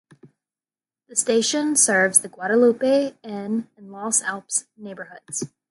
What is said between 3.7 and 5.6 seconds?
and Los Alpes neighborhoods.